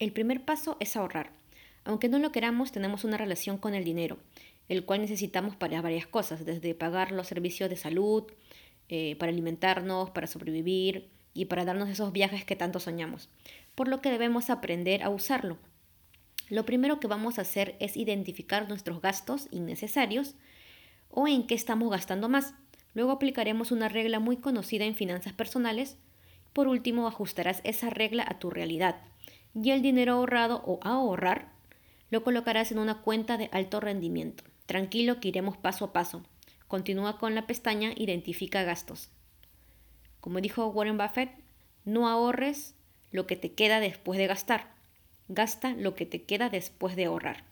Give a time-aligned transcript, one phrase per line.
[0.00, 1.30] El primer paso es ahorrar.
[1.84, 4.18] Aunque no lo queramos, tenemos una relación con el dinero,
[4.68, 8.24] el cual necesitamos para varias cosas, desde pagar los servicios de salud,
[8.88, 13.28] eh, para alimentarnos, para sobrevivir y para darnos esos viajes que tanto soñamos,
[13.76, 15.58] por lo que debemos aprender a usarlo.
[16.48, 20.34] Lo primero que vamos a hacer es identificar nuestros gastos innecesarios
[21.08, 22.54] o en qué estamos gastando más.
[22.94, 25.96] Luego aplicaremos una regla muy conocida en finanzas personales.
[26.52, 28.96] Por último, ajustarás esa regla a tu realidad
[29.54, 31.52] y el dinero ahorrado o ahorrar
[32.10, 34.44] lo colocarás en una cuenta de alto rendimiento.
[34.66, 36.22] Tranquilo que iremos paso a paso.
[36.68, 39.10] Continúa con la pestaña Identifica gastos.
[40.20, 41.30] Como dijo Warren Buffett,
[41.84, 42.74] no ahorres
[43.10, 44.72] lo que te queda después de gastar.
[45.28, 47.44] Gasta lo que te queda después de ahorrar.